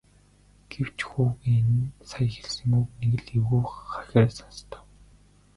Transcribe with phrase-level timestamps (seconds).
[0.71, 4.83] Гэвч хүүгийн нь сая хэлсэн үг нэг л эвгүй хахир сонстов.